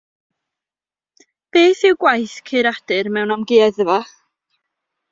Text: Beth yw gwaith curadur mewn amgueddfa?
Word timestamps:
Beth 1.51 1.85
yw 1.89 1.99
gwaith 2.05 2.35
curadur 2.49 3.13
mewn 3.15 3.35
amgueddfa? 3.37 3.99